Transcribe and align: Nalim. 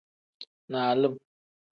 Nalim. 0.69 1.13